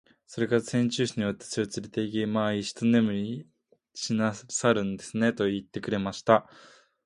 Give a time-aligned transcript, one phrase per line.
[0.25, 3.47] それから船長室に私をつれて行き、「まあ一寝入り
[3.93, 6.49] しなさるんですね。」と言ってくれました。